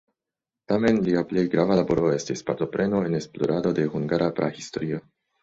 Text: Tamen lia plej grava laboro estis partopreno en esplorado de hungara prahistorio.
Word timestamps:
Tamen 0.71 0.95
lia 1.07 1.21
plej 1.31 1.43
grava 1.55 1.77
laboro 1.81 2.07
estis 2.15 2.43
partopreno 2.47 3.03
en 3.11 3.19
esplorado 3.21 3.75
de 3.83 3.87
hungara 3.93 4.33
prahistorio. 4.43 5.05